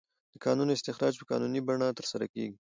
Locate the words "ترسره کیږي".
1.99-2.57